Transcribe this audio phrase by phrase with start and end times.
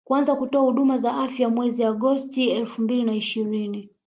[0.03, 3.89] kuanza kutoa huduma za afya mwezi agosti elfu mbili na ishirini